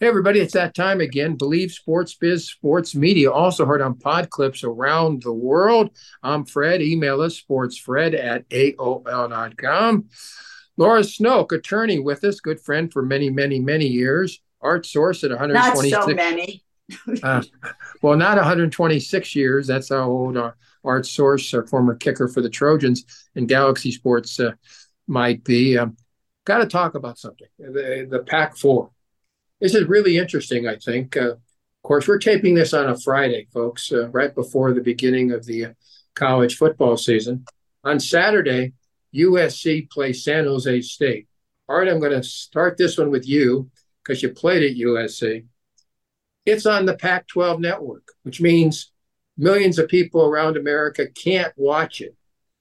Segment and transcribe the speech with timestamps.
[0.00, 1.36] Hey, everybody, it's that time again.
[1.36, 5.90] Believe Sports Biz Sports Media, also heard on pod clips around the world.
[6.22, 6.80] I'm Fred.
[6.80, 10.08] Email us, sportsfred at AOL.com.
[10.78, 14.40] Laura Snokes, attorney with us, good friend for many, many, many years.
[14.62, 15.92] Art source at 126.
[15.92, 16.64] Not so many.
[17.22, 17.42] uh,
[18.00, 19.66] well, not 126 years.
[19.66, 23.04] That's how old our Art Source, our former kicker for the Trojans
[23.34, 24.52] in Galaxy Sports, uh,
[25.06, 25.76] might be.
[25.76, 25.98] Um,
[26.46, 27.48] Got to talk about something.
[27.58, 28.92] The, the Pac Four
[29.60, 31.16] this is really interesting, I think.
[31.16, 35.32] Uh, of course, we're taping this on a Friday, folks, uh, right before the beginning
[35.32, 35.68] of the
[36.14, 37.44] college football season.
[37.84, 38.74] On Saturday,
[39.14, 41.26] USC plays San Jose State.
[41.68, 43.70] All right, I'm going to start this one with you
[44.02, 45.46] because you played at USC.
[46.46, 48.92] It's on the Pac 12 network, which means
[49.36, 52.16] millions of people around America can't watch it.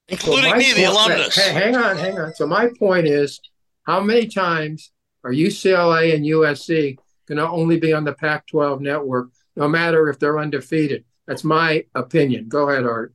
[0.07, 1.35] Including so me, the alumnus.
[1.35, 2.33] Hang on, hang on.
[2.33, 3.39] So, my point is
[3.83, 4.91] how many times
[5.23, 6.97] are UCLA and USC
[7.27, 11.03] going to only be on the Pac 12 network, no matter if they're undefeated?
[11.27, 12.47] That's my opinion.
[12.47, 13.13] Go ahead, Art.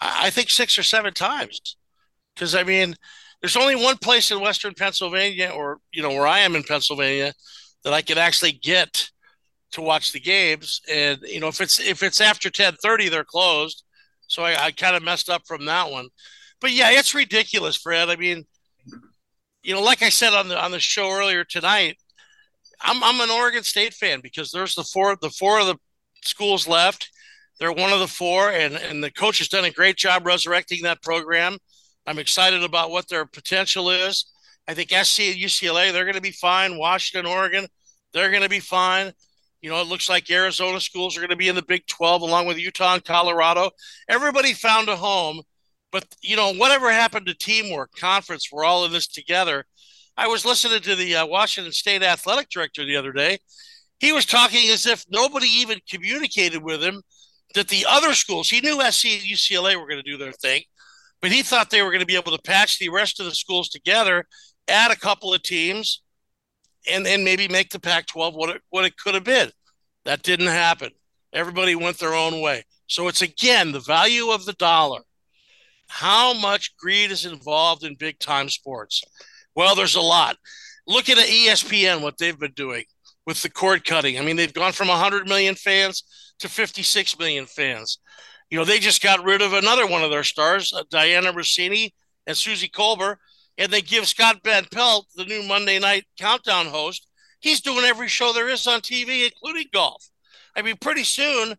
[0.00, 1.76] I think six or seven times.
[2.34, 2.94] Because, I mean,
[3.40, 7.32] there's only one place in Western Pennsylvania, or, you know, where I am in Pennsylvania,
[7.84, 9.10] that I can actually get
[9.72, 10.80] to watch the games.
[10.90, 13.84] And, you know, if it's if it's after 1030, they're closed.
[14.26, 16.08] So I, I kind of messed up from that one.
[16.60, 18.10] But yeah, it's ridiculous, Fred.
[18.10, 18.44] I mean,
[19.62, 21.98] you know, like I said on the on the show earlier tonight,
[22.80, 25.76] I'm I'm an Oregon State fan because there's the four the four of the
[26.22, 27.10] schools left.
[27.58, 30.82] They're one of the four, and and the coach has done a great job resurrecting
[30.82, 31.58] that program.
[32.06, 34.24] I'm excited about what their potential is.
[34.66, 36.78] I think SC and UCLA they're going to be fine.
[36.78, 37.66] Washington, Oregon,
[38.12, 39.12] they're going to be fine.
[39.60, 42.22] You know, it looks like Arizona schools are going to be in the Big 12
[42.22, 43.70] along with Utah and Colorado.
[44.08, 45.42] Everybody found a home
[45.92, 49.64] but you know, whatever happened to teamwork, conference, we're all in this together.
[50.16, 53.38] I was listening to the uh, Washington State athletic director the other day.
[53.98, 57.02] He was talking as if nobody even communicated with him
[57.54, 60.62] that the other schools, he knew SC and UCLA were going to do their thing,
[61.20, 63.34] but he thought they were going to be able to patch the rest of the
[63.34, 64.24] schools together,
[64.68, 66.02] add a couple of teams,
[66.90, 69.50] and then maybe make the Pac 12 what it, what it could have been.
[70.04, 70.90] That didn't happen.
[71.32, 72.64] Everybody went their own way.
[72.86, 75.00] So it's again the value of the dollar
[75.90, 79.02] how much greed is involved in big time sports?
[79.54, 80.36] Well, there's a lot.
[80.86, 82.84] Look at ESPN, what they've been doing
[83.26, 84.18] with the cord cutting.
[84.18, 86.04] I mean, they've gone from 100 million fans
[86.38, 87.98] to 56 million fans.
[88.50, 91.90] You know, they just got rid of another one of their stars, uh, Dianna Russini
[92.26, 93.16] and Suzy Kolber,
[93.58, 97.06] and they give Scott Van Pelt, the new Monday night countdown host,
[97.40, 100.08] he's doing every show there is on TV, including golf.
[100.56, 101.56] I mean, pretty soon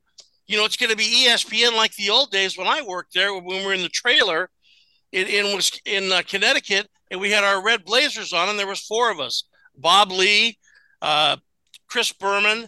[0.52, 3.34] you know, it's going to be ESPN like the old days when I worked there
[3.34, 4.50] when we were in the trailer
[5.14, 8.82] in in, in uh, Connecticut and we had our red blazers on and there was
[8.82, 9.46] four of us:
[9.78, 10.58] Bob Ley,
[11.02, 11.38] uh,
[11.88, 12.68] Chris Berman,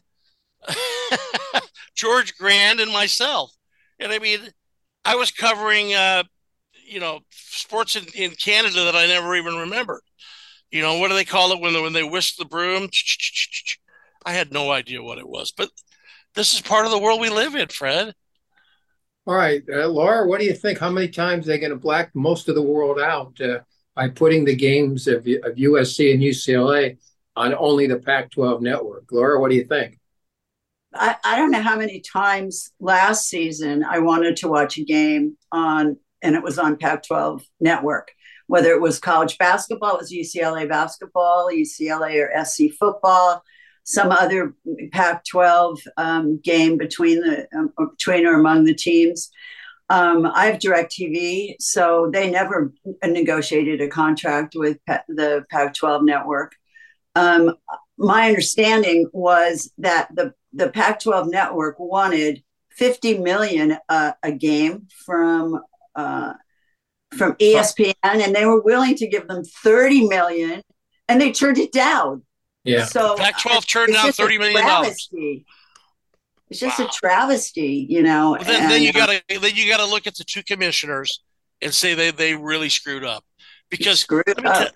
[1.95, 3.51] George Grande, and myself.
[3.99, 4.39] And I mean,
[5.03, 6.23] I was covering, uh,
[6.87, 10.01] you know, sports in, in Canada that I never even remembered.
[10.71, 12.89] You know, what do they call it when they, when they whisk the broom?
[14.25, 15.69] I had no idea what it was, but
[16.35, 18.13] this is part of the world we live in, Fred.
[19.25, 20.79] All right, uh, Laura, what do you think?
[20.79, 23.59] How many times are they going to black most of the world out uh,
[23.95, 26.97] by putting the games of, of USC and UCLA
[27.35, 29.05] on only the Pac 12 network?
[29.11, 29.97] Laura, what do you think?
[30.93, 35.37] I, I don't know how many times last season I wanted to watch a game
[35.51, 38.11] on, and it was on Pac 12 network,
[38.47, 43.41] whether it was college basketball, it was UCLA basketball, UCLA or SC football
[43.83, 44.53] some other
[44.91, 49.29] Pac-12 um, game between the um, between or among the teams.
[49.89, 52.73] Um, I have DirecTV, so they never
[53.03, 56.53] negotiated a contract with the Pac-12 network.
[57.15, 57.55] Um,
[57.97, 65.59] my understanding was that the the Pac-12 network wanted 50 million uh, a game from
[65.95, 66.33] uh,
[67.17, 70.61] from ESPN, and they were willing to give them 30 million,
[71.07, 72.23] and they turned it down.
[72.63, 72.85] Yeah.
[72.85, 75.09] So Pac-12 turned down thirty million dollars.
[76.49, 76.85] It's just wow.
[76.85, 78.31] a travesty, you know.
[78.31, 81.21] Well, then, and, then, you uh, gotta then you gotta look at the two commissioners
[81.61, 83.23] and say they they really screwed up
[83.69, 84.67] because screwed let, me up.
[84.67, 84.75] T-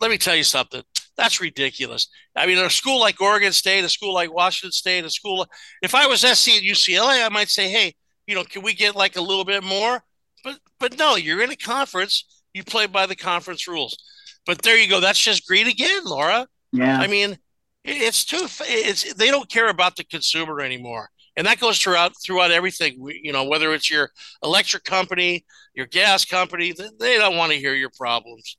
[0.00, 0.82] let me tell you something.
[1.16, 2.08] That's ridiculous.
[2.36, 5.46] I mean, a school like Oregon State, a school like Washington State, a school.
[5.82, 7.94] If I was SC and UCLA, I might say, hey,
[8.26, 10.02] you know, can we get like a little bit more?
[10.44, 12.24] But but no, you're in a conference.
[12.54, 13.98] You play by the conference rules.
[14.46, 15.00] But there you go.
[15.00, 16.46] That's just greed again, Laura.
[16.72, 16.98] Yeah.
[16.98, 17.38] I mean,
[17.84, 18.46] it's too.
[18.60, 22.96] It's they don't care about the consumer anymore, and that goes throughout throughout everything.
[22.98, 24.10] We, you know, whether it's your
[24.42, 25.44] electric company,
[25.74, 28.56] your gas company, they don't want to hear your problems.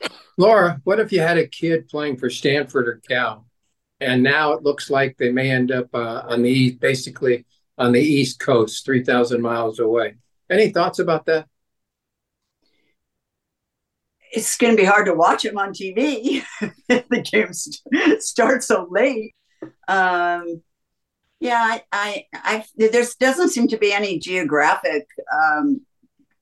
[0.36, 3.46] Laura, what if you had a kid playing for Stanford or Cal,
[4.00, 7.46] and now it looks like they may end up uh, on the basically
[7.76, 10.14] on the east coast, three thousand miles away.
[10.50, 11.46] Any thoughts about that?
[14.32, 16.44] It's going to be hard to watch them on TV.
[16.60, 16.78] If
[17.08, 17.82] the games
[18.24, 19.34] start so late.
[19.86, 20.62] Um,
[21.40, 25.06] yeah, I, I, I, there doesn't seem to be any geographic.
[25.32, 25.82] Um,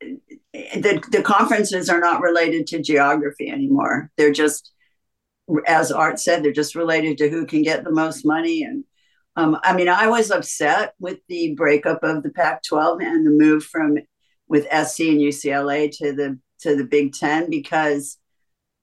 [0.01, 4.11] the the conferences are not related to geography anymore.
[4.17, 4.73] They're just,
[5.67, 8.63] as Art said, they're just related to who can get the most money.
[8.63, 8.85] And
[9.37, 13.65] um, I mean, I was upset with the breakup of the Pac-12 and the move
[13.65, 13.99] from
[14.49, 18.19] with SC and UCLA to the to the Big Ten because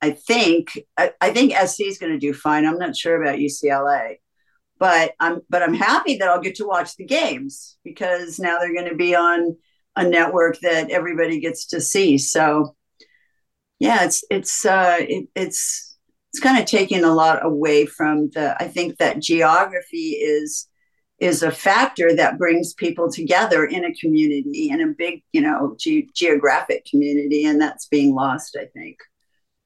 [0.02, 2.66] I think I, I think SC is going to do fine.
[2.66, 4.18] I'm not sure about UCLA
[4.84, 8.74] but I'm but I'm happy that I'll get to watch the games because now they're
[8.74, 9.56] going to be on
[9.96, 12.18] a network that everybody gets to see.
[12.18, 12.76] So
[13.80, 15.98] yeah, it's it's uh, it, it's
[16.32, 18.58] it's kind of taking a lot away from the.
[18.60, 20.68] I think that geography is
[21.24, 25.76] is a factor that brings people together in a community in a big you know
[25.80, 28.58] ge- geographic community, and that's being lost.
[28.60, 28.98] I think,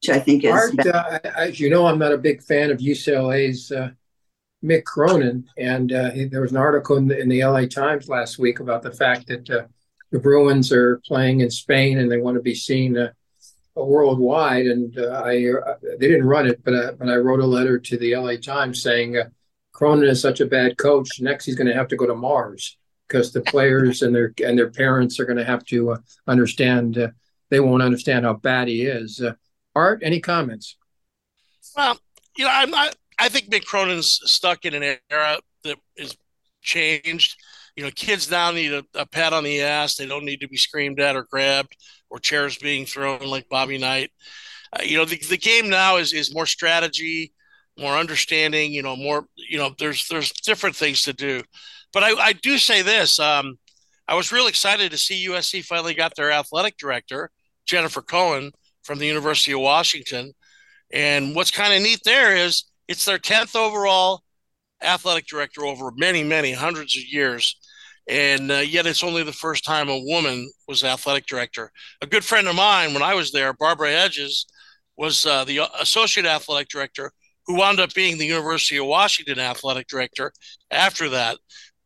[0.01, 0.51] which I think is.
[0.51, 3.71] Art, uh, as you know, I'm not a big fan of UCLA's.
[3.71, 3.91] Uh,
[4.63, 8.39] Mick Cronin, and uh, there was an article in the, in the, LA Times last
[8.39, 9.67] week about the fact that uh,
[10.11, 13.11] the Bruins are playing in Spain and they want to be seen uh,
[13.75, 14.65] worldwide.
[14.65, 17.77] And uh, I uh, they didn't run it, but uh, but I wrote a letter
[17.77, 19.21] to the LA Times saying
[19.77, 21.21] Cronin is such a bad coach.
[21.21, 24.57] Next, he's going to have to go to Mars because the players and their and
[24.57, 26.97] their parents are going to have to uh, understand.
[26.97, 27.09] Uh,
[27.51, 29.21] they won't understand how bad he is.
[29.21, 29.33] Uh,
[29.75, 30.77] Art, any comments?
[31.75, 31.99] Well,
[32.35, 36.17] you know, I'm not I think Mick Cronin's stuck in an era that is
[36.63, 37.35] changed.
[37.75, 39.95] You know, kids now need a, a, pat on the ass.
[39.95, 41.77] They don't need to be screamed at or grabbed
[42.09, 44.09] or chairs being thrown like Bobby Knight.
[44.73, 47.33] Uh, you know, the, the game now is is more strategy,
[47.77, 48.71] more understanding.
[48.71, 49.25] You know, more.
[49.35, 51.41] You know, there's there's different things to do.
[51.93, 53.19] But I, I do say this.
[53.19, 53.57] Um,
[54.07, 57.29] I was real excited to see USC finally got their athletic director
[57.65, 58.51] Jennifer Cohen
[58.83, 60.33] from the University of Washington.
[60.91, 64.23] And what's kind of neat there is it's their 10th overall
[64.81, 67.57] athletic director over many, many hundreds of years.
[68.09, 71.71] And uh, yet it's only the first time a woman was athletic director.
[72.01, 74.45] A good friend of mine, when I was there, Barbara Hedges,
[74.95, 77.11] was uh, the associate athletic director
[77.47, 80.31] who wound up being the University of Washington athletic director
[80.69, 81.37] after that.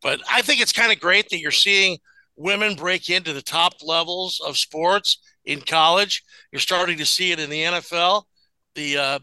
[0.02, 1.98] But I think it's kind of great that you're seeing
[2.36, 6.22] women break into the top levels of sports in college.
[6.50, 8.24] You're starting to see it in the NFL.
[8.74, 9.18] The uh,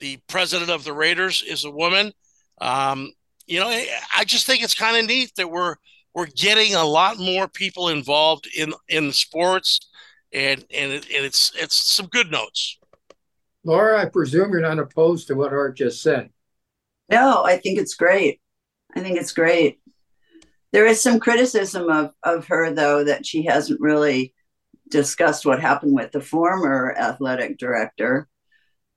[0.00, 2.12] the president of the Raiders is a woman.
[2.60, 3.12] Um,
[3.46, 3.68] you know,
[4.16, 5.76] I just think it's kind of neat that we're
[6.14, 9.88] we're getting a lot more people involved in in sports,
[10.32, 12.78] and and, it, and it's it's some good notes.
[13.64, 16.30] Laura, I presume you're not opposed to what Art just said.
[17.10, 18.40] No, I think it's great.
[18.94, 19.80] I think it's great.
[20.72, 24.34] There is some criticism of of her though that she hasn't really
[24.90, 28.28] discussed what happened with the former athletic director.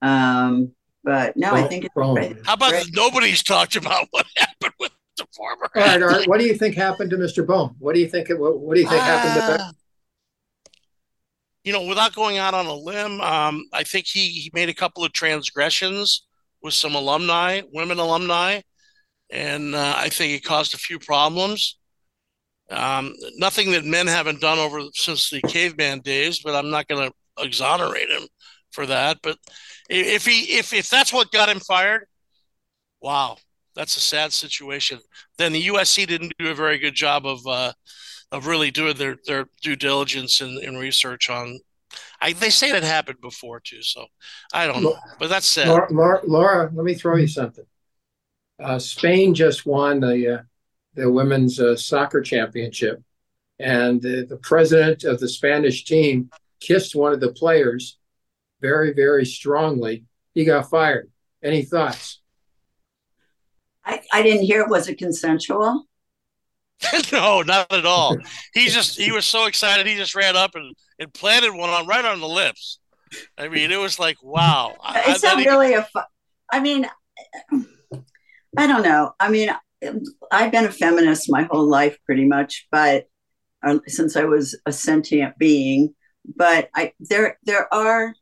[0.02, 0.74] Um,
[1.04, 2.38] but no, I think it's great.
[2.46, 2.96] How about great.
[2.96, 5.69] nobody's talked about what happened with the former?
[5.75, 6.28] All right, all right.
[6.28, 7.46] What do you think happened to Mr.
[7.46, 7.75] Bohn?
[7.80, 8.30] What do you think?
[8.30, 9.74] What, what do you think uh, happened to that?
[11.68, 14.74] You know, without going out on a limb, um, I think he, he made a
[14.74, 16.25] couple of transgressions
[16.64, 18.62] with some alumni, women alumni,
[19.30, 21.78] and uh, I think it caused a few problems.
[22.69, 27.09] Um, nothing that men haven't done over since the caveman days, but I'm not going
[27.09, 28.30] to exonerate him
[28.71, 29.18] for that.
[29.21, 29.38] But
[29.90, 32.06] if he if if that's what got him fired,
[33.02, 33.36] wow,
[33.76, 35.00] that's a sad situation.
[35.38, 37.74] Then the USC didn't do a very good job of uh,
[38.31, 41.60] of really doing their their due diligence and, and research on.
[42.22, 44.06] I, they say that happened before too, so
[44.54, 45.69] I don't know, but that's sad.
[45.69, 47.66] Laura, Laura, Laura let me throw you something.
[48.62, 50.42] Uh, Spain just won the uh,
[50.96, 53.02] the women's uh, soccer championship,
[53.60, 56.30] and the, the president of the Spanish team
[56.60, 57.98] kissed one of the players
[58.62, 60.04] very, very strongly.
[60.34, 61.10] He got fired.
[61.44, 62.22] Any thoughts?
[63.86, 64.69] I, I didn't hear it.
[64.69, 65.86] Was it consensual?
[67.12, 68.18] no, not at all.
[68.54, 69.88] He just he was so excited.
[69.88, 72.80] He just ran up and, and planted one on right on the lips.
[73.38, 74.76] I mean, it was like wow.
[75.07, 75.84] It's I, not really a.
[75.84, 76.00] Fu-
[76.52, 76.88] I mean,
[78.57, 79.14] I don't know.
[79.19, 79.50] I mean,
[80.31, 83.06] I've been a feminist my whole life, pretty much, but
[83.64, 85.94] uh, since I was a sentient being.
[86.36, 88.14] But I there there are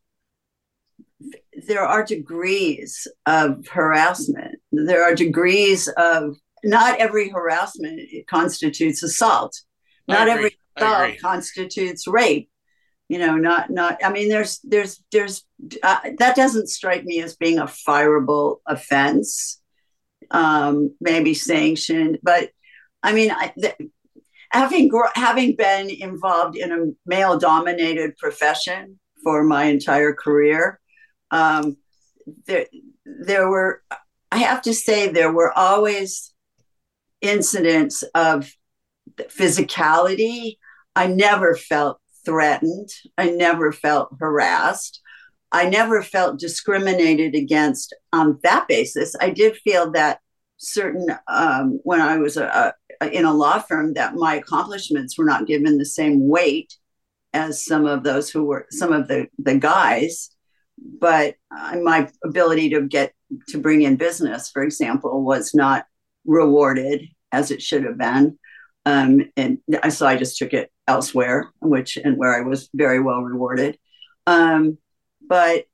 [1.68, 4.60] there are degrees of harassment.
[4.72, 9.62] There are degrees of not every harassment constitutes assault.
[10.08, 12.50] Not every assault constitutes rape.
[13.08, 14.00] You know, not not.
[14.04, 15.44] I mean, there's there's there's
[15.84, 19.62] uh, that doesn't strike me as being a fireable offense.
[20.32, 22.20] um, maybe sanctioned.
[22.24, 22.50] But
[23.04, 23.76] I mean, I, th-
[24.52, 30.80] having having been involved in a male dominated profession for my entire career,
[31.32, 31.78] um,
[32.48, 32.68] there
[33.06, 33.84] there were
[34.32, 36.34] I have to say there were always
[37.28, 38.52] incidents of
[39.18, 40.58] physicality.
[40.96, 42.90] I never felt threatened.
[43.18, 45.02] I never felt harassed.
[45.52, 49.16] I never felt discriminated against on that basis.
[49.22, 50.20] I did feel that
[50.58, 55.26] certain um, when I was a, a, in a law firm that my accomplishments were
[55.26, 56.74] not given the same weight
[57.34, 60.30] as some of those who were some of the the guys,
[60.78, 63.14] but uh, my ability to get
[63.50, 65.86] to bring in business, for example, was not
[66.26, 67.02] rewarded
[67.32, 68.38] as it should have been.
[68.86, 73.22] Um, and so I just took it elsewhere, which and where I was very well
[73.22, 73.80] rewarded.
[74.28, 74.78] Um,
[75.28, 75.66] but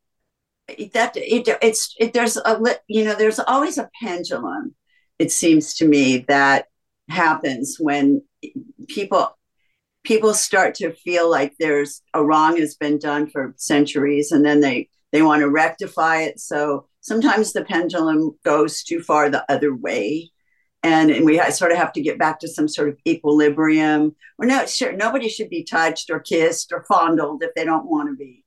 [0.93, 4.75] that it, it's it, there's a you know there's always a pendulum.
[5.19, 6.67] It seems to me that
[7.09, 8.21] happens when
[8.87, 9.37] people
[10.03, 14.61] people start to feel like there's a wrong has been done for centuries, and then
[14.61, 16.39] they they want to rectify it.
[16.39, 20.31] So sometimes the pendulum goes too far the other way
[20.83, 24.15] and, and we sort of have to get back to some sort of equilibrium.
[24.39, 28.09] Or no, sure, nobody should be touched or kissed or fondled if they don't want
[28.09, 28.43] to be.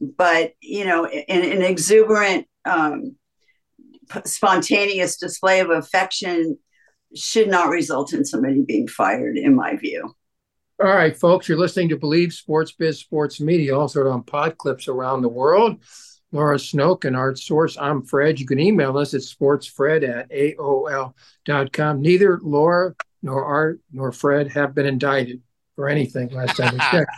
[0.00, 3.16] But you know, an, an exuberant, um,
[4.24, 6.58] spontaneous display of affection
[7.14, 10.14] should not result in somebody being fired, in my view.
[10.82, 14.88] All right, folks, you're listening to Believe Sports Biz Sports Media, also on pod clips
[14.88, 15.82] around the world.
[16.32, 17.76] Laura Snokes and Art Source.
[17.78, 18.40] I'm Fred.
[18.40, 22.00] You can email us at sportsfred at AOL.com.
[22.00, 25.42] Neither Laura nor Art nor Fred have been indicted
[25.76, 27.10] for anything last time we checked.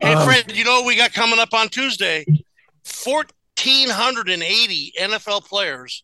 [0.00, 2.24] hey, um, Fred, you know what we got coming up on Tuesday?
[3.04, 6.02] 1,480 NFL players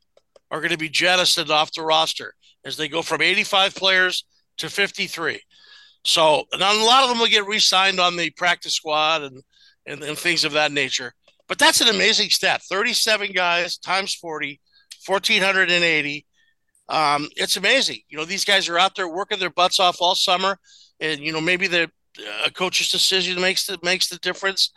[0.50, 4.24] are going to be jettisoned off the roster as they go from 85 players
[4.58, 5.40] to 53.
[6.04, 9.42] So, a lot of them will get re signed on the practice squad and,
[9.86, 11.14] and, and things of that nature.
[11.52, 14.58] But that's an amazing stat 37 guys times 40,
[15.06, 16.26] 1,480.
[16.88, 17.98] Um, it's amazing.
[18.08, 20.56] You know, these guys are out there working their butts off all summer.
[20.98, 21.90] And, you know, maybe the
[22.46, 24.72] a coach's decision makes the, makes the difference.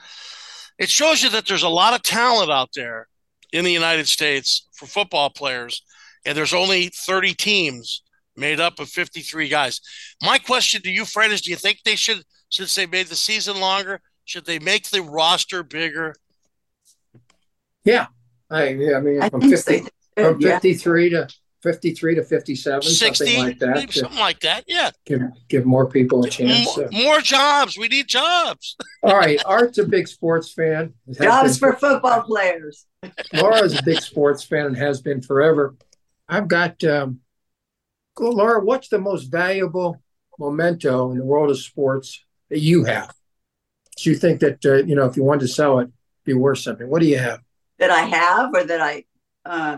[0.77, 3.07] It shows you that there's a lot of talent out there
[3.53, 5.81] in the United States for football players.
[6.25, 8.01] And there's only 30 teams
[8.35, 9.79] made up of 53 guys.
[10.21, 13.15] My question to you, Fred, is do you think they should, since they made the
[13.15, 16.15] season longer, should they make the roster bigger?
[17.85, 18.07] Yeah,
[18.49, 19.87] I yeah, I mean I from fifty so.
[20.17, 21.25] from fifty three yeah.
[21.27, 23.91] to fifty three to fifty seven, something like that.
[23.91, 24.63] Something like that.
[24.67, 24.91] Yeah.
[25.05, 26.77] Give give more people a chance.
[26.77, 27.77] More, more jobs.
[27.77, 28.75] We need jobs.
[29.03, 30.93] All right, Art's a big sports fan.
[31.11, 32.85] Jobs for football players.
[33.33, 35.75] Laura's a big sports fan and has been forever.
[36.29, 37.19] I've got um,
[38.19, 38.63] Laura.
[38.63, 40.01] What's the most valuable
[40.39, 43.13] memento in the world of sports that you have?
[43.97, 45.89] Do you think that uh, you know if you wanted to sell it,
[46.23, 46.89] be worth something?
[46.89, 47.41] What do you have?
[47.79, 49.03] That I have or that I
[49.45, 49.77] uh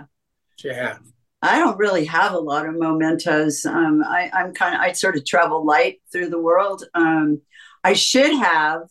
[0.63, 0.97] yeah.
[1.41, 3.63] I don't really have a lot of mementos.
[3.65, 6.83] Um, I, I'm kind of I sort of travel light through the world.
[6.95, 7.41] Um,
[7.83, 8.81] I should have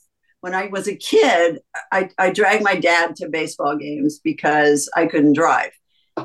[0.41, 1.61] when I was a kid.
[1.91, 5.73] I, I dragged my dad to baseball games because I couldn't drive,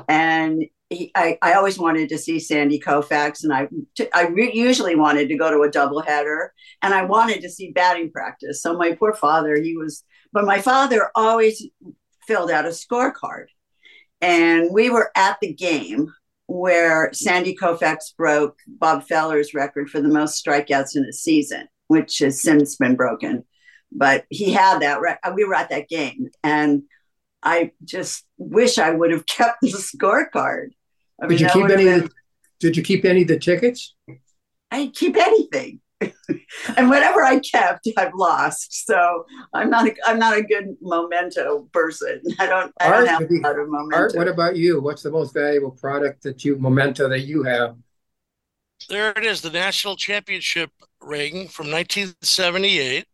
[0.08, 3.68] and he, I, I always wanted to see Sandy Koufax, and I
[4.14, 6.48] I re- usually wanted to go to a doubleheader,
[6.82, 8.62] and I wanted to see batting practice.
[8.62, 11.66] So my poor father, he was, but my father always
[12.26, 13.46] filled out a scorecard.
[14.20, 16.12] And we were at the game
[16.46, 22.18] where Sandy Koufax broke Bob Feller's record for the most strikeouts in a season, which
[22.18, 23.44] has since been broken.
[23.90, 25.00] But he had that.
[25.00, 26.84] Right uh, we were at that game, and
[27.42, 30.70] I just wish I would have kept the scorecard.
[31.22, 31.84] I mean, did you keep any?
[31.84, 32.10] Been...
[32.58, 33.94] did you keep any of the tickets?
[34.70, 35.81] I didn't keep anything.
[36.76, 38.86] and whatever I kept, I've lost.
[38.86, 42.22] So I'm not a, I'm not a good memento person.
[42.38, 43.96] I don't I Art, don't have a lot of memento.
[43.96, 44.80] Art, what about you?
[44.80, 47.76] What's the most valuable product that you memento that you have?
[48.88, 53.06] There it is, the national championship ring from 1978,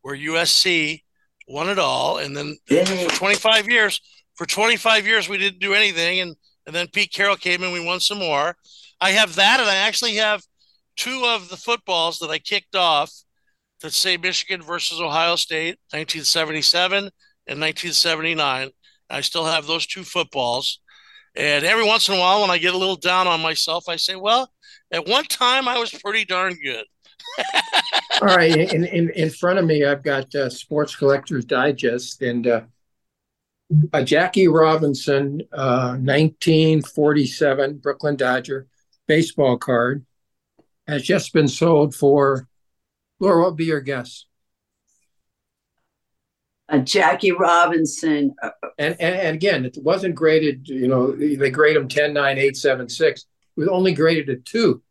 [0.00, 1.02] where USC
[1.46, 4.00] won it all, and then for 25 years,
[4.34, 6.36] for 25 years we didn't do anything, and
[6.66, 8.54] and then Pete Carroll came and we won some more.
[9.00, 10.42] I have that, and I actually have
[10.98, 13.10] two of the footballs that I kicked off
[13.80, 18.70] that say Michigan versus Ohio State, 1977 and 1979.
[19.08, 20.80] I still have those two footballs.
[21.36, 23.96] And every once in a while, when I get a little down on myself, I
[23.96, 24.50] say, well,
[24.90, 26.84] at one time I was pretty darn good.
[28.20, 28.56] All right.
[28.56, 32.22] In, in, in front of me, I've got uh, Sports Collectors Digest.
[32.22, 32.62] And uh,
[33.92, 38.66] a Jackie Robinson, uh, 1947 Brooklyn Dodger
[39.06, 40.04] baseball card
[40.88, 42.48] has just been sold for.
[43.20, 44.24] Laura, what would be your guess?
[46.68, 48.34] A Jackie Robinson.
[48.42, 50.68] uh, And, and and again, it wasn't graded.
[50.68, 53.20] You know, they grade them 10, 9, 8, 7, 6.
[53.22, 53.26] It
[53.60, 54.82] was only graded at two.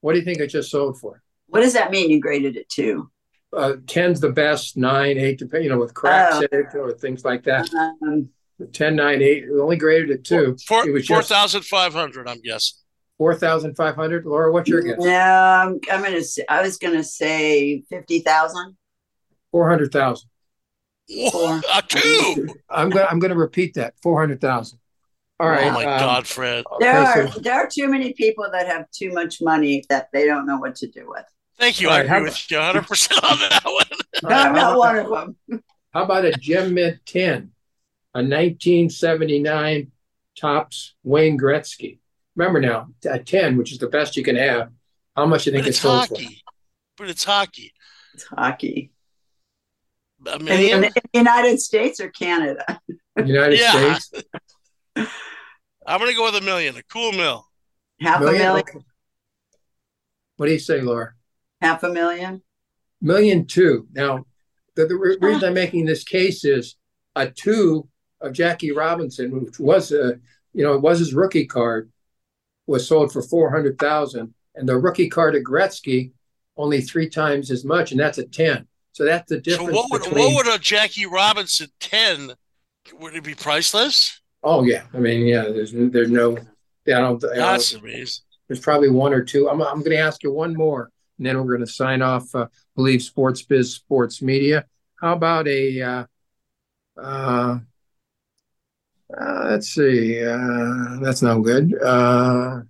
[0.00, 1.22] What do you think it just sold for?
[1.46, 2.10] What does that mean?
[2.10, 3.10] You graded it 2?
[3.56, 6.38] Uh, 10's the best, 9, 8, dep- you know, with cracks Oh.
[6.40, 7.72] in it or things like that.
[8.02, 8.30] Um,
[8.72, 10.56] 10, 9, 8, it was only graded at two.
[10.66, 11.06] Four It was
[13.18, 14.24] four just- thousand five hundred.
[14.24, 14.24] I'm guessing.
[14.24, 14.26] 4,500.
[14.26, 14.98] Laura, what's your guess?
[14.98, 16.22] no, I'm, I'm gonna.
[16.22, 18.76] Say, I was gonna say fifty thousand.
[19.52, 20.28] 400,000.
[21.30, 21.60] Four.
[21.72, 22.48] A two.
[22.68, 23.94] I'm going to I'm going to repeat that.
[24.02, 24.80] 400,000.
[25.38, 25.66] All right.
[25.66, 26.64] oh my um, God, Fred!
[26.80, 30.08] There okay, are so- there are too many people that have too much money that
[30.12, 31.24] they don't know what to do with.
[31.58, 31.88] Thank you.
[31.88, 33.84] All I right, how agree with you 100 percent on that one.
[34.24, 35.08] right, I'm how not about- one of
[35.48, 35.62] them.
[35.92, 37.52] How about a Gem Mint 10,
[38.14, 39.92] a 1979
[40.36, 41.98] Topps Wayne Gretzky?
[42.36, 44.70] Remember now, a 10, which is the best you can have.
[45.16, 46.14] How much do you think But it's it's sold for?
[46.16, 46.42] hockey.
[46.96, 47.72] But it's hockey.
[48.14, 48.90] It's hockey.
[50.26, 50.84] A In the, million.
[50.84, 52.80] in the United States or Canada?
[53.16, 53.94] United Yeah.
[53.98, 54.24] States?
[55.86, 56.76] I'm gonna go with a million.
[56.76, 57.46] A cool mill.
[58.00, 58.42] Half a Million?
[58.42, 58.64] million.
[60.36, 61.12] What do you say, Laura?
[61.60, 62.42] Half a million.
[63.00, 63.86] Million two.
[63.92, 64.24] Now,
[64.76, 65.26] the, the re- ah.
[65.26, 66.76] reason I'm making this case is
[67.14, 67.88] a two
[68.20, 70.18] of Jackie Robinson, which was a,
[70.54, 71.92] you know, it was his rookie card,
[72.66, 76.12] was sold for four hundred thousand, and the rookie card of Gretzky
[76.56, 78.66] only three times as much, and that's a ten.
[78.92, 80.14] So that's the So difference what would between.
[80.14, 82.32] what would a Jackie Robinson ten?
[82.94, 84.20] Would it be priceless?
[84.42, 86.36] oh yeah, I mean yeah, there's there's no,
[86.86, 87.24] yeah, I don't.
[87.24, 88.24] I don't That's amazing.
[88.48, 89.48] there's probably one or two.
[89.48, 92.34] I'm I'm going to ask you one more, and then we're going to sign off.
[92.34, 94.64] Uh, believe Sports Biz Sports Media.
[95.00, 95.82] How about a?
[95.82, 96.04] Uh,
[97.00, 97.58] uh,
[99.18, 100.24] uh, let's see.
[100.24, 101.74] Uh, that's no good.
[101.82, 102.60] Uh,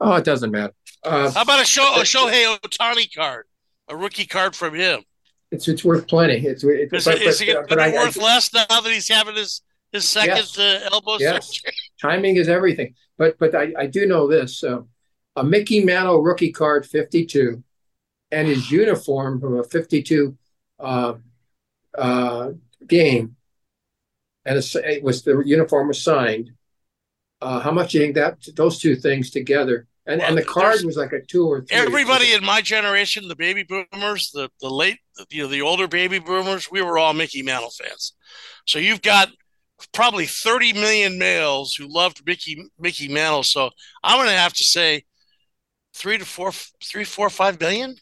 [0.00, 0.72] oh, it doesn't matter.
[1.02, 3.46] Uh, How about a show a Shohei Ohtani card?
[3.88, 5.02] A rookie card from him.
[5.50, 6.46] it's it's worth plenty.
[6.46, 8.66] It's it, Is, but, it, is but, it but I- be I- worth less now
[8.68, 10.58] that he's having his his second Yes.
[10.58, 11.48] uh, elbow Yes.
[11.48, 11.72] surgery?
[12.00, 12.94] timing is everything.
[13.18, 14.82] But but I, I do know this: uh,
[15.36, 17.62] a Mickey Mantle rookie card, fifty-two,
[18.30, 20.36] and his uniform from a fifty-two
[20.78, 21.14] uh,
[21.98, 22.50] uh,
[22.90, 23.36] game,
[24.44, 26.52] and it was the uniform was signed.
[27.40, 29.88] Uh, how much do you think that those two things together?
[30.06, 31.98] And and the Well, card was like a two or three.
[31.98, 34.98] Everybody in my generation, the baby boomers, the the late,
[35.30, 38.14] you know, the older baby boomers, we were all Mickey Mantle fans.
[38.66, 39.30] So you've got
[39.92, 43.44] probably 30 million males who loved Mickey Mickey Mantle.
[43.44, 43.70] So
[44.02, 45.04] I'm going to have to say
[45.94, 46.52] three to four,
[46.84, 47.96] three, four, five billion.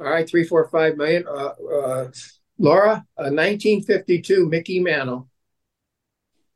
[0.00, 1.26] All right, three, four, five million.
[1.28, 2.10] Uh, uh,
[2.62, 5.28] Laura, a 1952 Mickey Mantle.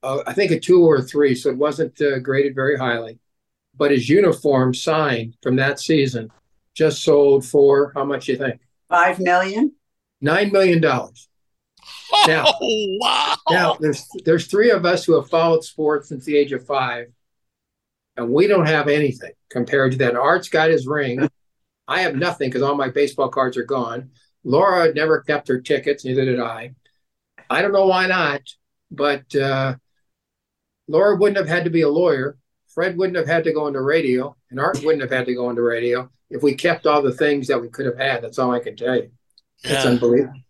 [0.05, 3.19] Uh, I think a two or a three, so it wasn't uh, graded very highly.
[3.77, 6.31] But his uniform signed from that season
[6.75, 8.61] just sold for how much you think?
[8.88, 9.73] Five million.
[10.21, 11.29] Nine million dollars.
[12.27, 13.35] Now- oh wow!
[13.51, 17.09] Now there's there's three of us who have followed sports since the age of five,
[18.16, 20.14] and we don't have anything compared to that.
[20.14, 21.29] Art's got his ring.
[21.88, 24.11] I have nothing because all my baseball cards are gone.
[24.46, 26.74] Laura never kept her tickets, neither did I.
[27.50, 28.42] I don't know why not,
[28.92, 29.74] but uh,
[30.88, 32.38] Laura wouldn't have had to be a lawyer.
[32.68, 35.50] Fred wouldn't have had to go into radio, and Art wouldn't have had to go
[35.50, 38.22] into radio if we kept all the things that we could have had.
[38.22, 39.11] That's all I can tell you.
[39.64, 39.90] It's Yeah.
[39.90, 40.40] unbelievable.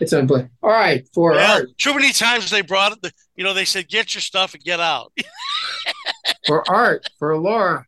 [0.00, 0.54] It's unbelievable.
[0.62, 1.68] All right, for Yeah, Art.
[1.78, 3.12] too many times they brought it.
[3.36, 5.12] You know, they said, "Get your stuff and get out."
[6.46, 7.86] for Art, for Laura,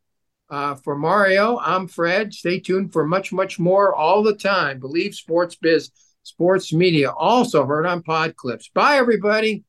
[0.54, 2.32] uh, for Mario, I'm Fred.
[2.32, 4.78] Stay tuned for much, much more all the time.
[4.78, 5.90] Believe Sports Biz,
[6.22, 8.68] Sports Media, also heard on Pod Clips.
[8.68, 9.64] Bye, everybody.